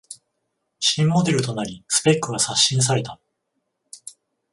[0.79, 3.19] 新モデルとなりスペックが刷新された